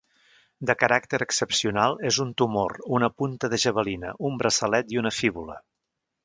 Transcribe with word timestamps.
De 0.69 0.75
caràcter 0.83 1.17
excepcional 1.25 1.93
és 2.11 2.17
un 2.25 2.31
tumor, 2.43 2.73
una 3.01 3.11
punta 3.23 3.51
de 3.55 3.61
javelina, 3.65 4.15
un 4.31 4.41
braçalet 4.43 4.95
i 4.97 5.01
una 5.05 5.13
fíbula. 5.21 5.61